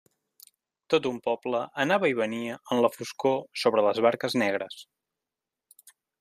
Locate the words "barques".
4.07-4.39